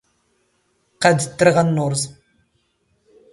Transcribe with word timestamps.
ⵇⵇⴰⴷ 0.99 1.21
ⵜⵜⵔⵖ 1.31 1.55
ⴰⵏⵏⵓⵕⵥⵎ. 1.65 2.03